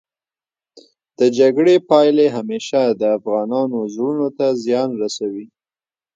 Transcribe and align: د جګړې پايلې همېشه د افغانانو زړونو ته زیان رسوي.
د 1.19 1.19
جګړې 1.37 1.75
پايلې 1.89 2.25
همېشه 2.37 2.81
د 2.99 3.01
افغانانو 3.17 3.77
زړونو 3.93 4.27
ته 4.37 4.47
زیان 4.63 4.89
رسوي. 5.01 5.45